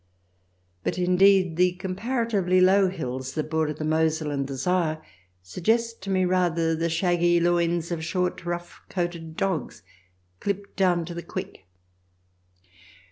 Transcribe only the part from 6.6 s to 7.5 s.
the shaggy